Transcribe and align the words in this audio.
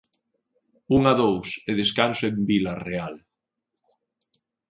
Un 0.99 1.03
a 1.09 1.11
dous 1.21 1.47
e 1.69 1.75
descanso 1.81 2.23
en 2.31 2.35
Vilarreal. 2.49 3.15